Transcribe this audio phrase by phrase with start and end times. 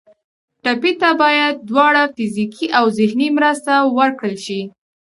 [0.63, 4.61] ټپي ته باید دواړه فزیکي او ذهني مرسته ورکړل شي.